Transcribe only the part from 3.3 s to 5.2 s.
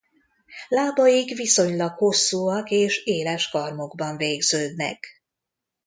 karmokban végződnek.